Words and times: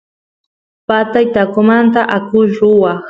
patay 0.87 1.25
taqomanta 1.33 2.01
akush 2.17 2.57
ruwaq 2.61 2.99